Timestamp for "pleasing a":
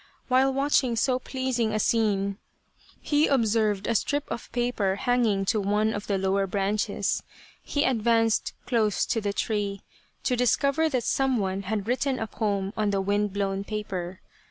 1.19-1.79